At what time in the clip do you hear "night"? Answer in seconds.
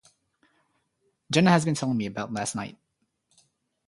2.55-2.75